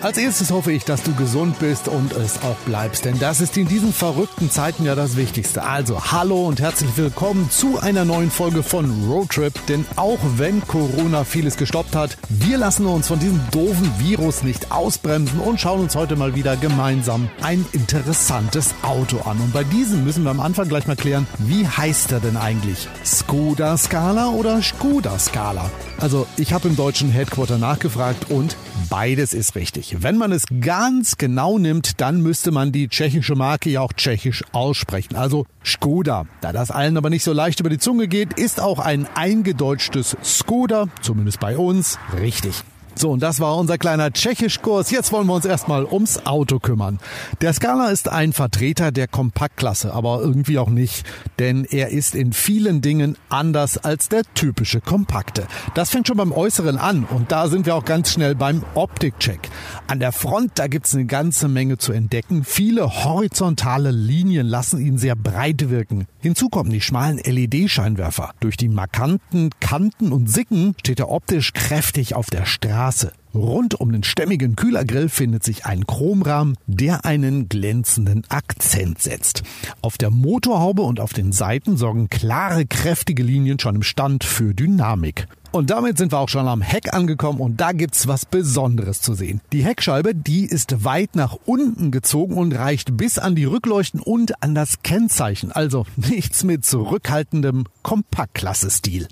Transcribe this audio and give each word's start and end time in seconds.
Als 0.00 0.16
erstes 0.16 0.52
hoffe 0.52 0.70
ich, 0.70 0.84
dass 0.84 1.02
du 1.02 1.12
gesund 1.12 1.58
bist 1.58 1.88
und 1.88 2.12
es 2.12 2.40
auch 2.42 2.56
bleibst, 2.66 3.04
denn 3.04 3.18
das 3.18 3.40
ist 3.40 3.56
in 3.56 3.66
diesen 3.66 3.92
verrückten 3.92 4.48
Zeiten 4.48 4.84
ja 4.84 4.94
das 4.94 5.16
Wichtigste. 5.16 5.64
Also 5.64 6.12
hallo 6.12 6.46
und 6.46 6.60
herzlich 6.60 6.90
willkommen 6.94 7.50
zu 7.50 7.80
einer 7.80 8.04
neuen 8.04 8.30
Folge 8.30 8.62
von 8.62 9.08
Roadtrip, 9.10 9.54
denn 9.66 9.84
auch 9.96 10.20
wenn 10.36 10.64
Corona 10.68 11.24
vieles 11.24 11.56
gestoppt 11.56 11.96
hat, 11.96 12.16
wir 12.28 12.58
lassen 12.58 12.86
uns 12.86 13.08
von 13.08 13.18
diesem 13.18 13.40
doofen 13.50 13.90
Virus 13.98 14.44
nicht 14.44 14.70
ausbremsen 14.70 15.40
und 15.40 15.60
schauen 15.60 15.80
uns 15.80 15.96
heute 15.96 16.14
mal 16.14 16.36
wieder 16.36 16.56
gemeinsam 16.56 17.28
ein 17.42 17.66
interessantes 17.72 18.74
Auto 18.82 19.18
an. 19.28 19.40
Und 19.40 19.52
bei 19.52 19.64
diesem 19.64 20.04
müssen 20.04 20.22
wir 20.22 20.30
am 20.30 20.38
Anfang 20.38 20.68
gleich 20.68 20.86
mal 20.86 20.94
klären, 20.94 21.26
wie 21.38 21.66
heißt 21.66 22.12
er 22.12 22.20
denn 22.20 22.36
eigentlich? 22.36 22.86
Skoda 23.04 23.76
Scala 23.76 24.28
oder 24.28 24.62
Skoda 24.62 25.18
Scala? 25.18 25.68
Also 25.98 26.28
ich 26.36 26.52
habe 26.52 26.68
im 26.68 26.76
deutschen 26.76 27.10
Headquarter 27.10 27.58
nachgefragt 27.58 28.30
und 28.30 28.56
beides 28.88 29.34
ist 29.34 29.56
richtig. 29.56 29.87
Wenn 30.00 30.16
man 30.16 30.32
es 30.32 30.44
ganz 30.60 31.16
genau 31.16 31.58
nimmt, 31.58 32.00
dann 32.00 32.20
müsste 32.20 32.50
man 32.50 32.72
die 32.72 32.88
tschechische 32.88 33.34
Marke 33.34 33.70
ja 33.70 33.80
auch 33.80 33.92
tschechisch 33.92 34.44
aussprechen. 34.52 35.16
Also 35.16 35.46
Skoda. 35.64 36.26
Da 36.40 36.52
das 36.52 36.70
allen 36.70 36.96
aber 36.96 37.10
nicht 37.10 37.24
so 37.24 37.32
leicht 37.32 37.60
über 37.60 37.70
die 37.70 37.78
Zunge 37.78 38.08
geht, 38.08 38.38
ist 38.38 38.60
auch 38.60 38.78
ein 38.78 39.06
eingedeutschtes 39.14 40.16
Skoda, 40.22 40.88
zumindest 41.00 41.40
bei 41.40 41.56
uns, 41.56 41.98
richtig. 42.20 42.64
So, 42.98 43.12
und 43.12 43.22
das 43.22 43.38
war 43.38 43.56
unser 43.56 43.78
kleiner 43.78 44.12
Tschechischkurs. 44.12 44.90
Jetzt 44.90 45.12
wollen 45.12 45.28
wir 45.28 45.34
uns 45.34 45.44
erstmal 45.44 45.84
ums 45.84 46.26
Auto 46.26 46.58
kümmern. 46.58 46.98
Der 47.40 47.52
Scala 47.52 47.90
ist 47.90 48.08
ein 48.08 48.32
Vertreter 48.32 48.90
der 48.90 49.06
Kompaktklasse, 49.06 49.94
aber 49.94 50.20
irgendwie 50.20 50.58
auch 50.58 50.68
nicht, 50.68 51.06
denn 51.38 51.64
er 51.64 51.90
ist 51.90 52.16
in 52.16 52.32
vielen 52.32 52.80
Dingen 52.80 53.16
anders 53.28 53.78
als 53.78 54.08
der 54.08 54.22
typische 54.34 54.80
Kompakte. 54.80 55.46
Das 55.74 55.90
fängt 55.90 56.08
schon 56.08 56.16
beim 56.16 56.32
Äußeren 56.32 56.76
an 56.76 57.04
und 57.04 57.30
da 57.30 57.46
sind 57.46 57.66
wir 57.66 57.76
auch 57.76 57.84
ganz 57.84 58.12
schnell 58.12 58.34
beim 58.34 58.64
Optikcheck. 58.74 59.48
An 59.86 60.00
der 60.00 60.10
Front, 60.10 60.52
da 60.56 60.66
gibt's 60.66 60.92
eine 60.92 61.06
ganze 61.06 61.46
Menge 61.46 61.78
zu 61.78 61.92
entdecken. 61.92 62.42
Viele 62.42 63.04
horizontale 63.04 63.92
Linien 63.92 64.48
lassen 64.48 64.80
ihn 64.80 64.98
sehr 64.98 65.14
breit 65.14 65.70
wirken. 65.70 66.08
Hinzu 66.18 66.48
kommen 66.48 66.70
die 66.70 66.80
schmalen 66.80 67.18
LED-Scheinwerfer. 67.18 68.32
Durch 68.40 68.56
die 68.56 68.68
markanten 68.68 69.50
Kanten 69.60 70.10
und 70.10 70.28
Sicken 70.28 70.74
steht 70.80 70.98
er 70.98 71.10
optisch 71.10 71.52
kräftig 71.52 72.16
auf 72.16 72.26
der 72.28 72.44
Straße. 72.44 72.87
Rund 73.34 73.74
um 73.74 73.92
den 73.92 74.02
stämmigen 74.02 74.56
Kühlergrill 74.56 75.08
findet 75.08 75.44
sich 75.44 75.66
ein 75.66 75.86
Chromrahmen, 75.86 76.56
der 76.66 77.04
einen 77.04 77.48
glänzenden 77.48 78.24
Akzent 78.28 79.00
setzt. 79.00 79.42
Auf 79.82 79.98
der 79.98 80.10
Motorhaube 80.10 80.82
und 80.82 80.98
auf 80.98 81.12
den 81.12 81.32
Seiten 81.32 81.76
sorgen 81.76 82.08
klare, 82.08 82.66
kräftige 82.66 83.22
Linien 83.22 83.58
schon 83.58 83.76
im 83.76 83.82
Stand 83.82 84.24
für 84.24 84.54
Dynamik. 84.54 85.28
Und 85.50 85.70
damit 85.70 85.96
sind 85.96 86.12
wir 86.12 86.18
auch 86.18 86.28
schon 86.28 86.46
am 86.46 86.60
Heck 86.60 86.92
angekommen 86.94 87.40
und 87.40 87.60
da 87.60 87.72
gibt's 87.72 88.06
was 88.06 88.26
Besonderes 88.26 89.00
zu 89.00 89.14
sehen. 89.14 89.40
Die 89.52 89.64
Heckscheibe, 89.64 90.14
die 90.14 90.44
ist 90.44 90.84
weit 90.84 91.16
nach 91.16 91.36
unten 91.46 91.90
gezogen 91.90 92.36
und 92.36 92.52
reicht 92.52 92.96
bis 92.96 93.18
an 93.18 93.34
die 93.34 93.44
Rückleuchten 93.44 94.00
und 94.00 94.42
an 94.42 94.54
das 94.54 94.82
Kennzeichen. 94.82 95.52
Also 95.52 95.86
nichts 95.96 96.44
mit 96.44 96.64
zurückhaltendem 96.64 97.64
Kompaktklasse-Stil. 97.82 99.08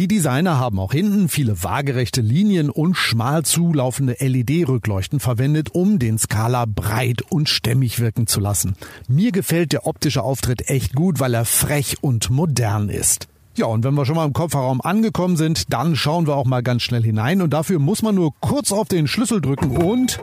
Die 0.00 0.08
Designer 0.08 0.58
haben 0.58 0.80
auch 0.80 0.90
hinten 0.90 1.28
viele 1.28 1.62
waagerechte 1.62 2.20
Linien 2.20 2.68
und 2.68 2.96
schmal 2.96 3.44
zulaufende 3.44 4.16
LED-Rückleuchten 4.18 5.20
verwendet, 5.20 5.68
um 5.72 6.00
den 6.00 6.18
Skala 6.18 6.64
breit 6.66 7.22
und 7.30 7.48
stämmig 7.48 8.00
wirken 8.00 8.26
zu 8.26 8.40
lassen. 8.40 8.74
Mir 9.06 9.30
gefällt 9.30 9.72
der 9.72 9.86
optische 9.86 10.24
Auftritt 10.24 10.68
echt 10.68 10.96
gut, 10.96 11.20
weil 11.20 11.32
er 11.32 11.44
frech 11.44 11.98
und 12.00 12.28
modern 12.28 12.88
ist. 12.88 13.28
Ja, 13.54 13.66
und 13.66 13.84
wenn 13.84 13.94
wir 13.94 14.04
schon 14.04 14.16
mal 14.16 14.26
im 14.26 14.32
Kofferraum 14.32 14.80
angekommen 14.80 15.36
sind, 15.36 15.72
dann 15.72 15.94
schauen 15.94 16.26
wir 16.26 16.34
auch 16.34 16.44
mal 16.44 16.64
ganz 16.64 16.82
schnell 16.82 17.04
hinein 17.04 17.40
und 17.40 17.50
dafür 17.50 17.78
muss 17.78 18.02
man 18.02 18.16
nur 18.16 18.32
kurz 18.40 18.72
auf 18.72 18.88
den 18.88 19.06
Schlüssel 19.06 19.40
drücken 19.40 19.76
und 19.76 20.18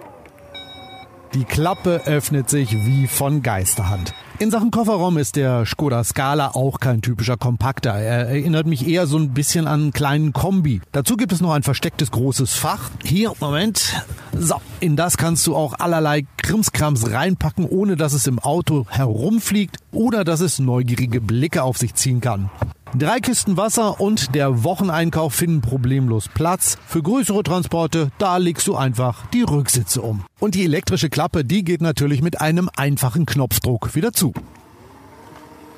die 1.34 1.46
Klappe 1.46 2.02
öffnet 2.08 2.50
sich 2.50 2.74
wie 2.74 3.08
von 3.08 3.42
Geisterhand. 3.42 4.14
In 4.42 4.50
Sachen 4.50 4.72
Kofferraum 4.72 5.20
ist 5.20 5.36
der 5.36 5.68
Skoda 5.68 6.04
Scala 6.04 6.56
auch 6.56 6.80
kein 6.80 7.04
typischer 7.04 7.38
Kompakter. 7.38 7.92
Er 7.92 8.28
erinnert 8.28 8.66
mich 8.66 8.88
eher 8.88 9.06
so 9.06 9.20
ein 9.20 9.36
bisschen 9.36 9.68
an 9.68 9.82
einen 9.82 9.92
kleinen 9.92 10.34
Kombi. 10.34 10.82
Dazu 10.92 11.16
gibt 11.16 11.32
es 11.32 11.42
noch 11.42 11.54
ein 11.54 11.62
verstecktes 11.62 12.10
großes 12.10 12.56
Fach. 12.56 12.90
Hier, 13.04 13.34
Moment. 13.40 14.04
So, 14.36 14.56
in 14.80 14.96
das 14.96 15.18
kannst 15.18 15.46
du 15.46 15.56
auch 15.56 15.76
allerlei 15.78 16.26
Krimskrams 16.38 17.12
reinpacken, 17.12 17.66
ohne 17.66 17.98
dass 17.98 18.14
es 18.14 18.26
im 18.26 18.40
Auto 18.40 18.88
herumfliegt 18.90 19.78
oder 19.92 20.24
dass 20.24 20.40
es 20.40 20.58
neugierige 20.58 21.22
Blicke 21.22 21.62
auf 21.62 21.78
sich 21.78 21.94
ziehen 21.94 22.20
kann. 22.20 22.50
Drei 22.98 23.22
Kisten 23.22 23.56
Wasser 23.56 24.02
und 24.02 24.36
der 24.36 24.66
Wocheneinkauf 24.66 25.34
finden 25.34 25.62
problemlos 25.62 26.28
Platz. 26.28 26.78
Für 26.86 27.02
größere 27.02 27.42
Transporte, 27.42 28.12
da 28.18 28.36
legst 28.36 28.68
du 28.68 28.76
einfach 28.76 29.28
die 29.28 29.44
Rücksitze 29.44 30.02
um. 30.02 30.26
Und 30.40 30.56
die 30.56 30.66
elektrische 30.66 31.10
Klappe, 31.10 31.46
die 31.46 31.64
geht 31.64 31.82
natürlich 31.82 32.22
mit 32.22 32.42
einem 32.42 32.70
einfachen 32.76 33.26
Knopfdruck 33.26 33.96
wieder 33.96 34.12
zu. 34.12 34.34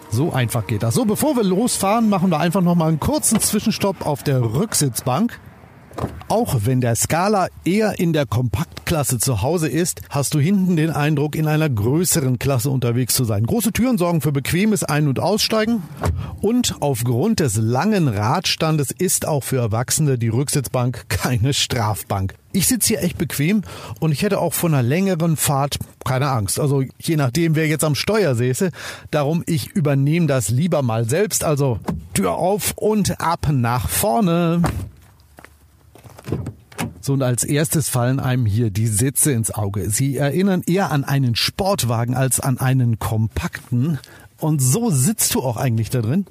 So 0.10 0.34
einfach 0.34 0.66
geht 0.66 0.82
das. 0.82 0.96
So, 0.96 1.06
bevor 1.06 1.36
wir 1.36 1.44
losfahren, 1.44 2.10
machen 2.10 2.32
wir 2.32 2.40
einfach 2.40 2.62
noch 2.62 2.76
mal 2.76 2.88
einen 2.88 3.00
kurzen 3.00 3.40
Zwischenstopp 3.40 4.08
auf 4.08 4.24
der 4.24 4.42
Rücksitzbank. 4.42 5.40
Auch 6.30 6.56
wenn 6.64 6.82
der 6.82 6.96
Scala 6.96 7.48
eher 7.64 8.00
in 8.00 8.12
der 8.12 8.26
Kompaktklasse 8.26 9.20
zu 9.20 9.42
Hause 9.42 9.68
ist, 9.68 10.02
hast 10.10 10.34
du 10.34 10.40
hinten 10.40 10.76
den 10.76 10.90
Eindruck, 10.90 11.36
in 11.36 11.48
einer 11.48 11.70
größeren 11.70 12.40
Klasse 12.40 12.70
unterwegs 12.70 13.14
zu 13.14 13.24
sein. 13.24 13.46
Große 13.46 13.72
Türen 13.72 13.98
sorgen 13.98 14.22
für 14.22 14.32
bequemes 14.32 14.84
Ein- 14.84 15.08
und 15.08 15.20
Aussteigen 15.20 15.84
und 16.42 16.76
aufgrund 16.80 17.40
des 17.40 17.58
langen 17.58 18.08
Radstandes 18.08 18.92
ist 18.92 19.28
auch 19.28 19.44
für 19.44 19.58
Erwachsene 19.58 20.18
die 20.18 20.30
Rücksitzbank 20.30 21.06
keine 21.10 21.54
Strafbank. 21.54 22.34
Ich 22.52 22.68
sitze 22.68 22.90
hier 22.90 23.04
echt 23.04 23.18
bequem 23.18 23.62
und 24.00 24.12
ich 24.12 24.22
hätte 24.22 24.40
auch 24.40 24.54
von 24.54 24.74
einer 24.74 24.84
längeren 24.84 25.38
Fahrt 25.38 25.80
keine 26.06 26.30
Angst. 26.30 26.60
Also 26.60 26.84
je 27.00 27.16
nachdem, 27.16 27.56
wer 27.56 27.68
jetzt 27.68 27.84
am 27.84 27.96
Steuer 27.96 28.36
säße. 28.36 28.72
Darum, 29.12 29.44
ich 29.48 29.70
übernehme 29.72 30.28
das 30.28 30.50
lieber 30.50 30.82
mal 30.82 31.08
selbst. 31.08 31.44
Also 31.44 31.80
Tür 32.14 32.34
auf 32.36 32.74
und 32.76 33.20
ab 33.20 33.48
nach 33.52 33.90
vorne. 33.90 34.62
So, 37.06 37.12
und 37.12 37.22
als 37.22 37.44
erstes 37.44 37.90
fallen 37.90 38.22
einem 38.22 38.46
hier 38.46 38.70
die 38.70 38.88
Sitze 38.88 39.34
ins 39.34 39.52
Auge. 39.52 39.90
Sie 39.90 40.16
erinnern 40.16 40.64
eher 40.66 40.90
an 40.90 41.04
einen 41.04 41.36
Sportwagen 41.36 42.16
als 42.16 42.40
an 42.40 42.60
einen 42.60 42.98
kompakten. 42.98 44.00
Und 44.40 44.62
so 44.62 44.90
sitzt 44.90 45.36
du 45.36 45.42
auch 45.42 45.58
eigentlich 45.58 45.90
da 45.90 46.02
drin. 46.02 46.26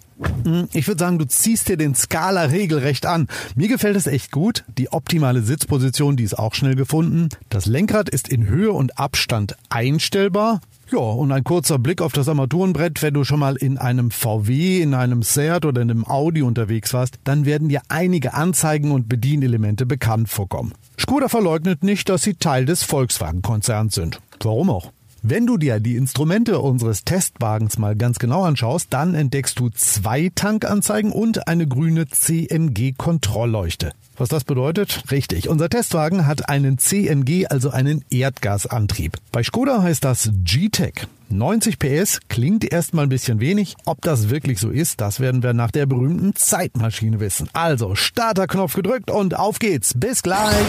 Hm, 0.44 0.68
ich 0.72 0.88
würde 0.88 0.98
sagen, 0.98 1.18
du 1.18 1.26
ziehst 1.26 1.68
dir 1.68 1.76
den 1.76 1.94
Skala 1.94 2.44
regelrecht 2.44 3.04
an. 3.04 3.28
Mir 3.54 3.68
gefällt 3.68 3.96
es 3.96 4.06
echt 4.06 4.32
gut. 4.32 4.64
Die 4.78 4.90
optimale 4.90 5.42
Sitzposition, 5.42 6.16
die 6.16 6.24
ist 6.24 6.38
auch 6.38 6.54
schnell 6.54 6.74
gefunden. 6.74 7.28
Das 7.50 7.66
Lenkrad 7.66 8.08
ist 8.08 8.30
in 8.30 8.46
Höhe 8.46 8.72
und 8.72 8.98
Abstand 8.98 9.56
einstellbar. 9.68 10.62
Ja, 10.92 10.98
und 10.98 11.32
ein 11.32 11.42
kurzer 11.42 11.78
Blick 11.78 12.02
auf 12.02 12.12
das 12.12 12.28
Armaturenbrett, 12.28 13.00
wenn 13.00 13.14
du 13.14 13.24
schon 13.24 13.38
mal 13.38 13.56
in 13.56 13.78
einem 13.78 14.10
VW, 14.10 14.82
in 14.82 14.92
einem 14.92 15.22
Seat 15.22 15.64
oder 15.64 15.80
in 15.80 15.90
einem 15.90 16.06
Audi 16.06 16.42
unterwegs 16.42 16.92
warst, 16.92 17.18
dann 17.24 17.46
werden 17.46 17.70
dir 17.70 17.80
einige 17.88 18.34
Anzeigen 18.34 18.90
und 18.90 19.08
Bedienelemente 19.08 19.86
bekannt 19.86 20.28
vorkommen. 20.28 20.74
Skoda 21.00 21.28
verleugnet 21.28 21.82
nicht, 21.82 22.10
dass 22.10 22.22
sie 22.22 22.34
Teil 22.34 22.66
des 22.66 22.82
Volkswagen-Konzerns 22.82 23.94
sind. 23.94 24.20
Warum 24.42 24.68
auch? 24.68 24.92
Wenn 25.24 25.46
du 25.46 25.56
dir 25.56 25.78
die 25.78 25.94
Instrumente 25.94 26.58
unseres 26.58 27.04
Testwagens 27.04 27.78
mal 27.78 27.94
ganz 27.94 28.18
genau 28.18 28.42
anschaust, 28.42 28.88
dann 28.90 29.14
entdeckst 29.14 29.56
du 29.56 29.68
zwei 29.68 30.32
Tankanzeigen 30.34 31.12
und 31.12 31.46
eine 31.46 31.68
grüne 31.68 32.08
CNG-Kontrollleuchte. 32.08 33.92
Was 34.16 34.30
das 34.30 34.42
bedeutet? 34.42 35.04
Richtig. 35.12 35.48
Unser 35.48 35.70
Testwagen 35.70 36.26
hat 36.26 36.48
einen 36.48 36.76
CNG, 36.76 37.46
also 37.48 37.70
einen 37.70 38.04
Erdgasantrieb. 38.10 39.16
Bei 39.30 39.44
Skoda 39.44 39.80
heißt 39.80 40.02
das 40.02 40.30
G-Tech. 40.42 41.06
90 41.28 41.78
PS 41.78 42.18
klingt 42.28 42.64
erstmal 42.64 43.06
ein 43.06 43.08
bisschen 43.08 43.38
wenig. 43.38 43.76
Ob 43.84 44.00
das 44.02 44.28
wirklich 44.28 44.58
so 44.58 44.70
ist, 44.70 45.00
das 45.00 45.20
werden 45.20 45.44
wir 45.44 45.52
nach 45.52 45.70
der 45.70 45.86
berühmten 45.86 46.34
Zeitmaschine 46.34 47.20
wissen. 47.20 47.48
Also, 47.52 47.94
Starterknopf 47.94 48.74
gedrückt 48.74 49.08
und 49.08 49.38
auf 49.38 49.60
geht's. 49.60 49.94
Bis 49.96 50.24
gleich. 50.24 50.66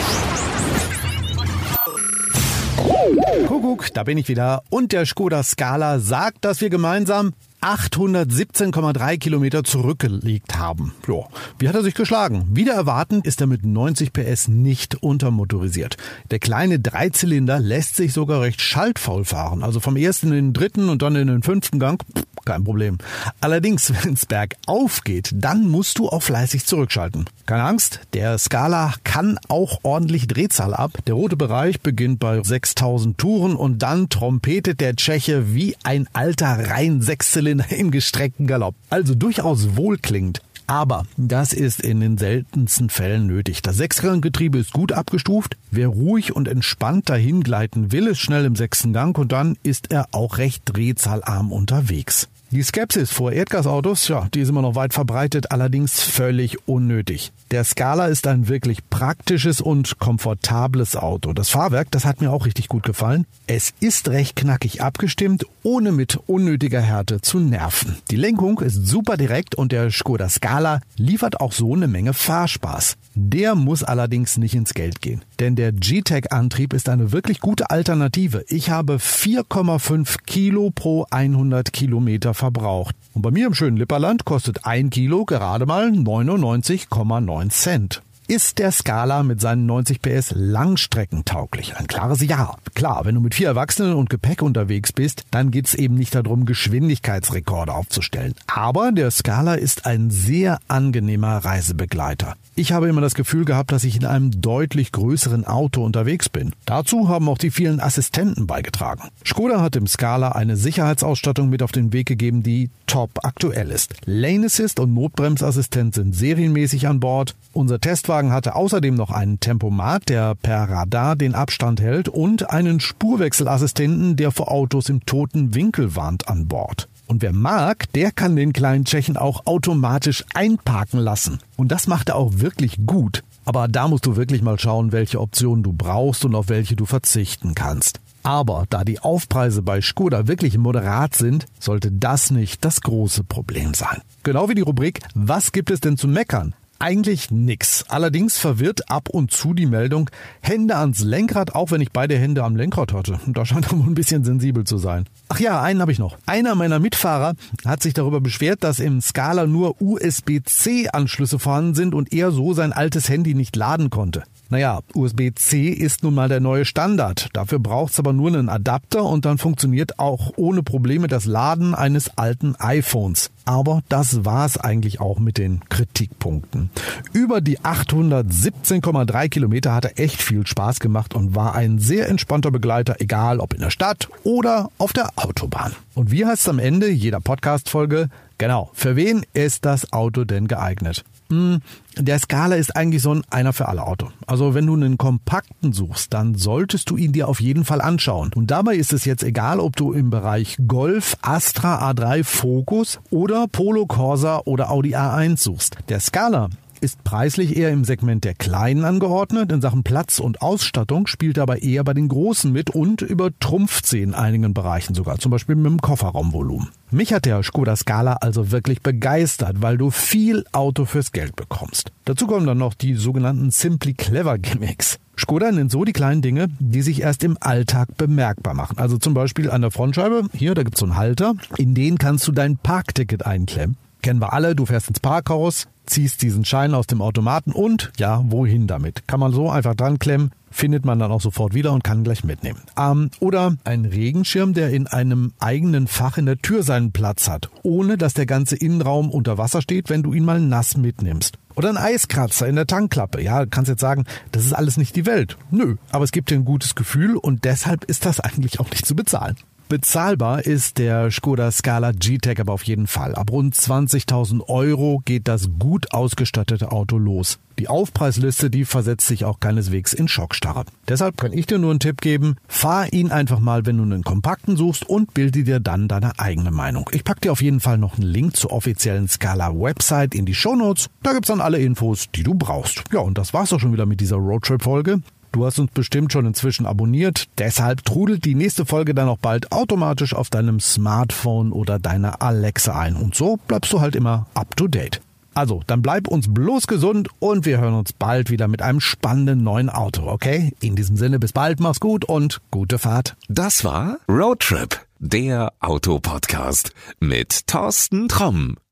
Kuckuck, 3.47 3.93
da 3.93 4.03
bin 4.03 4.17
ich 4.17 4.27
wieder. 4.27 4.63
Und 4.69 4.91
der 4.91 5.05
Skoda 5.05 5.43
Scala 5.43 5.99
sagt, 5.99 6.45
dass 6.45 6.61
wir 6.61 6.69
gemeinsam 6.69 7.33
817,3 7.61 9.17
Kilometer 9.17 9.63
zurückgelegt 9.63 10.57
haben. 10.57 10.93
Jo. 11.07 11.27
Wie 11.59 11.69
hat 11.69 11.75
er 11.75 11.83
sich 11.83 11.93
geschlagen? 11.93 12.45
Wieder 12.51 12.73
erwartend 12.73 13.25
ist 13.25 13.39
er 13.39 13.47
mit 13.47 13.65
90 13.65 14.11
PS 14.11 14.49
nicht 14.49 15.01
untermotorisiert. 15.01 15.95
Der 16.29 16.39
kleine 16.39 16.79
Dreizylinder 16.79 17.59
lässt 17.59 17.95
sich 17.95 18.11
sogar 18.11 18.41
recht 18.41 18.59
schaltfaul 18.59 19.23
fahren. 19.23 19.63
Also 19.63 19.79
vom 19.79 19.95
ersten 19.95 20.27
in 20.27 20.33
den 20.33 20.53
dritten 20.53 20.89
und 20.89 21.01
dann 21.01 21.15
in 21.15 21.27
den 21.27 21.41
fünften 21.41 21.79
Gang. 21.79 22.03
Kein 22.43 22.65
Problem. 22.65 22.97
Allerdings, 23.39 23.93
wenn 24.03 24.13
es 24.13 24.25
bergauf 24.25 25.01
geht, 25.05 25.31
dann 25.33 25.69
musst 25.69 25.99
du 25.99 26.09
auch 26.09 26.21
fleißig 26.21 26.65
zurückschalten. 26.65 27.25
Keine 27.45 27.63
Angst, 27.63 27.99
der 28.13 28.37
Scala 28.37 28.93
kann 29.03 29.37
auch 29.49 29.79
ordentlich 29.83 30.27
Drehzahl 30.27 30.73
ab. 30.73 30.93
Der 31.07 31.15
rote 31.15 31.35
Bereich 31.35 31.81
beginnt 31.81 32.19
bei 32.19 32.41
6000 32.41 33.17
Touren 33.17 33.57
und 33.57 33.79
dann 33.79 34.07
trompetet 34.07 34.79
der 34.79 34.95
Tscheche 34.95 35.53
wie 35.53 35.75
ein 35.83 36.07
alter 36.13 36.69
rein 36.69 37.01
Sechszylinder 37.01 37.69
im 37.71 37.91
gestreckten 37.91 38.47
Galopp. 38.47 38.75
Also 38.89 39.13
durchaus 39.13 39.75
wohlklingend. 39.75 40.41
Aber 40.67 41.05
das 41.17 41.51
ist 41.51 41.81
in 41.81 41.99
den 41.99 42.17
seltensten 42.17 42.89
Fällen 42.89 43.27
nötig. 43.27 43.61
Das 43.61 43.75
Sechsganggetriebe 43.75 44.57
ist 44.57 44.71
gut 44.71 44.93
abgestuft. 44.93 45.57
Wer 45.71 45.89
ruhig 45.89 46.33
und 46.33 46.47
entspannt 46.47 47.09
dahin 47.09 47.43
gleiten 47.43 47.91
will, 47.91 48.07
ist 48.07 48.19
schnell 48.19 48.45
im 48.45 48.55
sechsten 48.55 48.93
Gang 48.93 49.17
und 49.17 49.33
dann 49.33 49.57
ist 49.63 49.91
er 49.91 50.07
auch 50.13 50.37
recht 50.37 50.63
drehzahlarm 50.65 51.51
unterwegs. 51.51 52.29
Die 52.53 52.61
Skepsis 52.61 53.09
vor 53.09 53.31
Erdgasautos, 53.31 54.07
ja, 54.09 54.27
die 54.31 54.41
ist 54.41 54.49
immer 54.49 54.61
noch 54.61 54.75
weit 54.75 54.93
verbreitet, 54.93 55.51
allerdings 55.51 56.03
völlig 56.03 56.67
unnötig. 56.67 57.31
Der 57.49 57.63
Scala 57.63 58.05
ist 58.05 58.27
ein 58.27 58.47
wirklich 58.47 58.87
praktisches 58.91 59.59
und 59.59 59.97
komfortables 59.97 60.95
Auto. 60.95 61.33
Das 61.33 61.49
Fahrwerk, 61.49 61.89
das 61.89 62.05
hat 62.05 62.21
mir 62.21 62.31
auch 62.31 62.45
richtig 62.45 62.67
gut 62.67 62.83
gefallen. 62.83 63.25
Es 63.47 63.73
ist 63.79 64.09
recht 64.09 64.35
knackig 64.35 64.83
abgestimmt, 64.83 65.47
ohne 65.63 65.91
mit 65.91 66.19
unnötiger 66.27 66.79
Härte 66.79 67.21
zu 67.21 67.39
nerven. 67.39 67.97
Die 68.11 68.17
Lenkung 68.17 68.59
ist 68.59 68.85
super 68.85 69.17
direkt 69.17 69.55
und 69.55 69.71
der 69.71 69.89
Skoda 69.89 70.29
Scala 70.29 70.81
liefert 70.95 71.41
auch 71.41 71.53
so 71.53 71.73
eine 71.73 71.87
Menge 71.87 72.13
Fahrspaß. 72.13 72.97
Der 73.15 73.55
muss 73.55 73.83
allerdings 73.83 74.37
nicht 74.37 74.53
ins 74.53 74.75
Geld 74.75 75.01
gehen, 75.01 75.23
denn 75.39 75.55
der 75.55 75.71
G-Tech-Antrieb 75.71 76.73
ist 76.73 76.89
eine 76.89 77.11
wirklich 77.11 77.39
gute 77.39 77.71
Alternative. 77.71 78.43
Ich 78.47 78.69
habe 78.69 78.95
4,5 78.97 80.17
Kilo 80.25 80.69
pro 80.69 81.05
100 81.09 81.73
Kilometer 81.73 82.33
verbraucht. 82.43 82.95
Und 83.13 83.21
bei 83.21 83.31
mir 83.31 83.47
im 83.47 83.53
schönen 83.53 83.77
Lipperland 83.77 84.25
kostet 84.25 84.65
ein 84.65 84.89
Kilo 84.89 85.23
gerade 85.23 85.65
mal 85.65 85.87
99,9 85.87 87.49
Cent. 87.49 88.01
Ist 88.27 88.57
der 88.59 88.71
Scala 88.71 89.21
mit 89.21 89.41
seinen 89.41 89.65
90 89.65 90.01
PS 90.01 90.31
langstreckentauglich? 90.33 91.75
Ein 91.75 91.87
klares 91.87 92.21
Ja. 92.21 92.55
Klar, 92.73 93.03
wenn 93.03 93.15
du 93.15 93.21
mit 93.21 93.35
vier 93.35 93.47
Erwachsenen 93.47 93.95
und 93.95 94.09
Gepäck 94.09 94.41
unterwegs 94.41 94.93
bist, 94.93 95.23
dann 95.31 95.51
geht's 95.51 95.73
eben 95.73 95.95
nicht 95.95 96.15
darum, 96.15 96.45
Geschwindigkeitsrekorde 96.45 97.73
aufzustellen. 97.73 98.33
Aber 98.47 98.93
der 98.93 99.11
Scala 99.11 99.55
ist 99.55 99.85
ein 99.85 100.09
sehr 100.09 100.59
angenehmer 100.69 101.43
Reisebegleiter. 101.43 102.35
Ich 102.55 102.71
habe 102.71 102.87
immer 102.87 103.01
das 103.01 103.15
Gefühl 103.15 103.45
gehabt, 103.45 103.71
dass 103.71 103.83
ich 103.83 103.97
in 103.97 104.05
einem 104.05 104.39
deutlich 104.39 104.91
größeren 104.91 105.45
Auto 105.45 105.83
unterwegs 105.83 106.29
bin. 106.29 106.53
Dazu 106.65 107.09
haben 107.09 107.27
auch 107.27 107.39
die 107.39 107.51
vielen 107.51 107.79
Assistenten 107.79 108.47
beigetragen. 108.47 109.09
Skoda 109.25 109.59
hat 109.59 109.75
im 109.75 109.87
Scala 109.87 110.29
eine 110.29 110.55
Sicherheitsausstattung 110.55 111.49
mit 111.49 111.61
auf 111.61 111.71
den 111.71 111.91
Weg 111.91 112.07
gegeben, 112.07 112.43
die 112.43 112.69
top 112.85 113.09
aktuell 113.23 113.71
ist. 113.71 113.95
Lane 114.05 114.45
Assist 114.45 114.79
und 114.79 114.93
Notbremsassistent 114.93 115.95
sind 115.95 116.15
serienmäßig 116.15 116.87
an 116.87 116.99
Bord. 116.99 117.33
Unser 117.53 117.81
Testwagen 118.13 118.31
hatte 118.31 118.55
außerdem 118.55 118.93
noch 118.93 119.09
einen 119.09 119.39
Tempomat, 119.39 120.07
der 120.07 120.35
per 120.35 120.69
Radar 120.69 121.15
den 121.15 121.33
Abstand 121.33 121.81
hält 121.81 122.09
und 122.09 122.47
einen 122.51 122.79
Spurwechselassistenten, 122.79 124.15
der 124.17 124.29
vor 124.29 124.51
Autos 124.51 124.87
im 124.89 125.03
toten 125.03 125.55
Winkel 125.55 125.95
warnt 125.95 126.27
an 126.27 126.47
Bord. 126.47 126.87
Und 127.07 127.23
wer 127.23 127.33
mag, 127.33 127.91
der 127.93 128.11
kann 128.11 128.35
den 128.35 128.53
kleinen 128.53 128.85
Tschechen 128.85 129.17
auch 129.17 129.47
automatisch 129.47 130.23
einparken 130.35 130.99
lassen. 130.99 131.39
Und 131.57 131.71
das 131.71 131.87
macht 131.87 132.09
er 132.09 132.15
auch 132.17 132.33
wirklich 132.35 132.85
gut. 132.85 133.23
Aber 133.45 133.67
da 133.67 133.87
musst 133.87 134.05
du 134.05 134.15
wirklich 134.15 134.43
mal 134.43 134.59
schauen, 134.59 134.91
welche 134.91 135.19
Optionen 135.19 135.63
du 135.63 135.73
brauchst 135.73 136.23
und 136.23 136.35
auf 136.35 136.49
welche 136.49 136.75
du 136.75 136.85
verzichten 136.85 137.55
kannst. 137.55 137.99
Aber 138.21 138.65
da 138.69 138.83
die 138.83 138.99
Aufpreise 138.99 139.63
bei 139.63 139.81
Skoda 139.81 140.27
wirklich 140.27 140.59
moderat 140.59 141.15
sind, 141.15 141.47
sollte 141.59 141.91
das 141.91 142.29
nicht 142.29 142.63
das 142.63 142.81
große 142.81 143.23
Problem 143.23 143.73
sein. 143.73 144.01
Genau 144.21 144.49
wie 144.49 144.55
die 144.55 144.61
Rubrik 144.61 144.99
Was 145.15 145.51
gibt 145.51 145.71
es 145.71 145.81
denn 145.81 145.97
zu 145.97 146.07
meckern? 146.07 146.53
Eigentlich 146.83 147.31
nix. 147.31 147.85
Allerdings 147.87 148.37
verwirrt 148.37 148.89
ab 148.89 149.07
und 149.09 149.31
zu 149.31 149.53
die 149.53 149.65
Meldung 149.65 150.09
Hände 150.41 150.75
ans 150.75 150.99
Lenkrad, 150.99 151.55
auch 151.55 151.71
wenn 151.71 151.79
ich 151.79 151.93
beide 151.93 152.17
Hände 152.17 152.43
am 152.43 152.57
Lenkrad 152.57 152.91
hatte. 152.91 153.21
Da 153.27 153.45
scheint 153.45 153.71
er 153.71 153.71
wohl 153.79 153.87
ein 153.87 153.95
bisschen 153.95 154.25
sensibel 154.25 154.65
zu 154.65 154.77
sein. 154.77 155.05
Ach 155.29 155.39
ja, 155.39 155.61
einen 155.61 155.79
habe 155.79 155.93
ich 155.93 155.99
noch. 155.99 156.17
Einer 156.25 156.55
meiner 156.55 156.79
Mitfahrer 156.79 157.35
hat 157.63 157.81
sich 157.81 157.93
darüber 157.93 158.19
beschwert, 158.19 158.65
dass 158.65 158.79
im 158.79 158.99
Scala 158.99 159.47
nur 159.47 159.81
USB-C-Anschlüsse 159.81 161.39
vorhanden 161.39 161.73
sind 161.73 161.95
und 161.95 162.11
er 162.11 162.31
so 162.31 162.53
sein 162.53 162.73
altes 162.73 163.07
Handy 163.07 163.33
nicht 163.33 163.55
laden 163.55 163.89
konnte. 163.89 164.23
Naja, 164.53 164.81
USB-C 164.93 165.69
ist 165.69 166.03
nun 166.03 166.13
mal 166.13 166.29
der 166.29 166.39
neue 166.39 166.63
Standard. 166.63 167.29
Dafür 167.33 167.57
braucht's 167.57 167.97
aber 167.97 168.13
nur 168.13 168.27
einen 168.27 168.49
Adapter 168.49 169.03
und 169.03 169.25
dann 169.25 169.39
funktioniert 169.39 169.97
auch 169.97 170.33
ohne 170.35 170.61
Probleme 170.61 171.07
das 171.07 171.25
Laden 171.25 171.73
eines 171.73 172.19
alten 172.19 172.55
iPhones. 172.59 173.31
Aber 173.45 173.81
das 173.89 174.25
war's 174.25 174.59
eigentlich 174.59 175.01
auch 175.01 175.17
mit 175.17 175.39
den 175.39 175.61
Kritikpunkten. 175.69 176.69
Über 177.13 177.41
die 177.41 177.61
817,3 177.61 179.27
Kilometer 179.29 179.73
hat 179.73 179.85
er 179.85 179.99
echt 179.99 180.21
viel 180.21 180.45
Spaß 180.45 180.79
gemacht 180.79 181.15
und 181.15 181.33
war 181.33 181.55
ein 181.55 181.79
sehr 181.79 182.07
entspannter 182.07 182.51
Begleiter, 182.51 182.97
egal 182.99 183.39
ob 183.39 183.55
in 183.55 183.61
der 183.61 183.71
Stadt 183.71 184.07
oder 184.21 184.69
auf 184.77 184.93
der 184.93 185.09
Autobahn. 185.15 185.73
Und 185.95 186.11
wie 186.11 186.27
heißt 186.27 186.47
am 186.47 186.59
Ende 186.59 186.91
jeder 186.91 187.21
Podcast-Folge? 187.21 188.09
Genau, 188.43 188.69
für 188.73 188.97
wen 188.97 189.25
ist 189.31 189.63
das 189.63 189.93
Auto 189.93 190.25
denn 190.25 190.49
geeignet? 190.49 191.05
Hm, 191.29 191.61
der 191.97 192.19
Scala 192.19 192.57
ist 192.57 192.75
eigentlich 192.75 193.01
so 193.01 193.13
ein 193.13 193.23
einer 193.29 193.53
für 193.53 193.69
alle 193.69 193.87
Auto. 193.87 194.09
Also 194.27 194.53
wenn 194.53 194.67
du 194.67 194.73
einen 194.73 194.97
kompakten 194.97 195.71
suchst, 195.71 196.13
dann 196.13 196.35
solltest 196.35 196.89
du 196.89 196.97
ihn 196.97 197.13
dir 197.13 197.29
auf 197.29 197.39
jeden 197.39 197.63
Fall 197.63 197.79
anschauen. 197.79 198.31
Und 198.35 198.51
dabei 198.51 198.75
ist 198.75 198.91
es 198.91 199.05
jetzt 199.05 199.23
egal, 199.23 199.61
ob 199.61 199.77
du 199.77 199.93
im 199.93 200.09
Bereich 200.09 200.57
Golf, 200.67 201.15
Astra 201.21 201.89
A3 201.89 202.25
Focus 202.25 202.99
oder 203.11 203.47
Polo 203.47 203.85
Corsa 203.85 204.41
oder 204.43 204.71
Audi 204.71 204.93
A1 204.93 205.37
suchst. 205.37 205.77
Der 205.87 206.01
Scala 206.01 206.49
ist 206.83 207.03
preislich 207.05 207.55
eher 207.55 207.71
im 207.71 207.85
Segment 207.85 208.25
der 208.25 208.33
Kleinen 208.33 208.83
angeordnet. 208.83 209.51
In 209.51 209.61
Sachen 209.61 209.83
Platz 209.83 210.19
und 210.19 210.41
Ausstattung 210.41 211.07
spielt 211.07 211.39
aber 211.39 211.63
eher 211.63 211.83
bei 211.85 211.93
den 211.93 212.09
Großen 212.09 212.51
mit 212.51 212.69
und 212.69 213.01
übertrumpft 213.01 213.87
sie 213.87 214.01
in 214.01 214.13
einigen 214.13 214.53
Bereichen 214.53 214.93
sogar, 214.93 215.17
zum 215.17 215.31
Beispiel 215.31 215.55
mit 215.55 215.65
dem 215.65 215.81
Kofferraumvolumen. 215.81 216.69
Mich 216.91 217.13
hat 217.13 217.25
der 217.25 217.41
Skoda 217.41 217.75
Scala 217.75 218.17
also 218.19 218.51
wirklich 218.51 218.81
begeistert, 218.81 219.61
weil 219.61 219.77
du 219.77 219.89
viel 219.89 220.43
Auto 220.51 220.85
fürs 220.85 221.13
Geld 221.13 221.35
bekommst. 221.35 221.91
Dazu 222.05 222.27
kommen 222.27 222.45
dann 222.45 222.57
noch 222.57 222.73
die 222.73 222.95
sogenannten 222.95 223.49
Simply 223.49 223.93
Clever 223.93 224.37
Gimmicks. 224.37 224.99
Skoda 225.17 225.51
nennt 225.51 225.71
so 225.71 225.85
die 225.85 225.93
kleinen 225.93 226.21
Dinge, 226.21 226.47
die 226.59 226.81
sich 226.81 227.01
erst 227.01 227.23
im 227.23 227.37
Alltag 227.39 227.95
bemerkbar 227.97 228.53
machen. 228.53 228.77
Also 228.77 228.97
zum 228.97 229.13
Beispiel 229.13 229.49
an 229.49 229.61
der 229.61 229.71
Frontscheibe, 229.71 230.27
hier, 230.33 230.53
da 230.53 230.63
gibt's 230.63 230.81
so 230.81 230.85
einen 230.85 230.97
Halter, 230.97 231.35
in 231.57 231.73
den 231.73 231.97
kannst 231.97 232.27
du 232.27 232.33
dein 232.33 232.57
Parkticket 232.57 233.25
einklemmen. 233.25 233.77
Kennen 234.03 234.19
wir 234.19 234.33
alle, 234.33 234.53
du 234.53 234.65
fährst 234.65 234.89
ins 234.89 234.99
Parkhaus, 234.99 235.69
ziehst 235.85 236.21
diesen 236.21 236.43
Schein 236.43 236.73
aus 236.73 236.87
dem 236.87 237.01
Automaten 237.01 237.53
und 237.53 237.93
ja, 237.97 238.21
wohin 238.27 238.67
damit? 238.67 239.07
Kann 239.07 239.21
man 239.21 239.31
so 239.31 239.49
einfach 239.49 239.75
dran 239.75 239.97
klemmen, 239.97 240.31
findet 240.51 240.83
man 240.83 240.99
dann 240.99 241.09
auch 241.09 241.21
sofort 241.21 241.53
wieder 241.53 241.71
und 241.71 241.85
kann 241.85 242.03
gleich 242.03 242.25
mitnehmen. 242.25 242.59
Ähm, 242.77 243.11
oder 243.21 243.55
ein 243.63 243.85
Regenschirm, 243.85 244.53
der 244.53 244.71
in 244.71 244.87
einem 244.87 245.31
eigenen 245.39 245.87
Fach 245.87 246.17
in 246.17 246.25
der 246.25 246.37
Tür 246.37 246.63
seinen 246.63 246.91
Platz 246.91 247.29
hat, 247.29 247.49
ohne 247.63 247.97
dass 247.97 248.13
der 248.13 248.25
ganze 248.25 248.57
Innenraum 248.57 249.09
unter 249.09 249.37
Wasser 249.37 249.61
steht, 249.61 249.89
wenn 249.89 250.03
du 250.03 250.11
ihn 250.11 250.25
mal 250.25 250.41
nass 250.41 250.75
mitnimmst. 250.75 251.37
Oder 251.55 251.69
ein 251.69 251.77
Eiskratzer 251.77 252.45
in 252.45 252.57
der 252.57 252.67
Tankklappe. 252.67 253.21
Ja, 253.21 253.45
kannst 253.45 253.69
jetzt 253.69 253.79
sagen, 253.79 254.03
das 254.33 254.45
ist 254.45 254.51
alles 254.51 254.75
nicht 254.75 254.97
die 254.97 255.05
Welt. 255.05 255.37
Nö, 255.49 255.77
aber 255.91 256.03
es 256.03 256.11
gibt 256.11 256.29
dir 256.29 256.35
ein 256.35 256.43
gutes 256.43 256.75
Gefühl 256.75 257.15
und 257.15 257.45
deshalb 257.45 257.85
ist 257.85 258.05
das 258.05 258.19
eigentlich 258.19 258.59
auch 258.59 258.69
nicht 258.69 258.85
zu 258.85 258.97
bezahlen. 258.97 259.37
Bezahlbar 259.73 260.45
ist 260.45 260.77
der 260.77 261.09
Skoda 261.09 261.49
Scala 261.49 261.93
G-Tech 261.93 262.39
aber 262.39 262.53
auf 262.53 262.61
jeden 262.61 262.85
Fall. 262.85 263.15
Ab 263.15 263.31
rund 263.31 263.55
20.000 263.55 264.47
Euro 264.47 265.01
geht 265.03 265.27
das 265.27 265.49
gut 265.57 265.91
ausgestattete 265.95 266.71
Auto 266.71 266.99
los. 266.99 267.39
Die 267.57 267.67
Aufpreisliste, 267.67 268.51
die 268.51 268.65
versetzt 268.65 269.07
sich 269.07 269.25
auch 269.25 269.39
keineswegs 269.39 269.93
in 269.93 270.07
Schockstarre. 270.07 270.65
Deshalb 270.87 271.17
kann 271.17 271.33
ich 271.33 271.47
dir 271.47 271.57
nur 271.57 271.71
einen 271.71 271.79
Tipp 271.79 272.01
geben, 272.01 272.35
fahr 272.47 272.93
ihn 272.93 273.09
einfach 273.09 273.39
mal, 273.39 273.65
wenn 273.65 273.77
du 273.77 273.83
einen 273.83 274.03
kompakten 274.03 274.57
suchst 274.57 274.87
und 274.87 275.15
bilde 275.15 275.43
dir 275.43 275.59
dann 275.59 275.87
deine 275.87 276.19
eigene 276.19 276.51
Meinung. 276.51 276.87
Ich 276.91 277.03
pack 277.03 277.21
dir 277.21 277.31
auf 277.31 277.41
jeden 277.41 277.59
Fall 277.59 277.79
noch 277.79 277.97
einen 277.97 278.07
Link 278.07 278.35
zur 278.35 278.51
offiziellen 278.51 279.07
Scala 279.07 279.55
Website 279.55 280.13
in 280.13 280.27
die 280.27 280.35
Shownotes. 280.35 280.91
Da 281.01 281.13
gibt's 281.13 281.29
dann 281.29 281.41
alle 281.41 281.57
Infos, 281.57 282.11
die 282.13 282.21
du 282.21 282.35
brauchst. 282.35 282.83
Ja, 282.93 282.99
und 282.99 283.17
das 283.17 283.33
war's 283.33 283.51
auch 283.51 283.59
schon 283.59 283.73
wieder 283.73 283.87
mit 283.87 284.01
dieser 284.01 284.17
Roadtrip-Folge. 284.17 285.01
Du 285.33 285.47
hast 285.47 285.57
uns 285.57 285.71
bestimmt 285.71 286.13
schon 286.13 286.27
inzwischen 286.27 286.67
abonniert, 286.67 287.27
deshalb 287.39 287.83
trudelt 287.83 288.23
die 288.23 288.35
nächste 288.35 288.67
Folge 288.67 288.93
dann 288.93 289.09
auch 289.09 289.17
bald 289.17 289.51
automatisch 289.51 290.13
auf 290.13 290.29
deinem 290.29 290.59
Smartphone 290.59 291.51
oder 291.51 291.79
deiner 291.79 292.21
Alexa 292.21 292.77
ein 292.77 292.95
und 292.95 293.15
so 293.15 293.39
bleibst 293.47 293.73
du 293.73 293.81
halt 293.81 293.95
immer 293.95 294.27
up 294.35 294.55
to 294.55 294.67
date. 294.67 295.01
Also, 295.33 295.61
dann 295.65 295.81
bleib 295.81 296.07
uns 296.07 296.31
bloß 296.31 296.67
gesund 296.67 297.09
und 297.17 297.47
wir 297.47 297.59
hören 297.59 297.73
uns 297.73 297.93
bald 297.93 298.29
wieder 298.29 298.47
mit 298.47 298.61
einem 298.61 298.79
spannenden 298.79 299.43
neuen 299.43 299.71
Auto, 299.71 300.03
okay? 300.03 300.53
In 300.61 300.75
diesem 300.75 300.97
Sinne, 300.97 301.17
bis 301.17 301.33
bald, 301.33 301.59
mach's 301.59 301.79
gut 301.79 302.05
und 302.05 302.39
gute 302.51 302.77
Fahrt. 302.77 303.15
Das 303.27 303.63
war 303.63 303.97
Roadtrip, 304.07 304.79
der 304.99 305.51
Autopodcast 305.59 306.73
mit 306.99 307.47
Thorsten 307.47 308.07
Tromm. 308.07 308.57